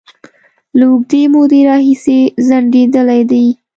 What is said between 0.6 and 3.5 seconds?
له اوږدې مودې راهیسې ځنډيدلې دي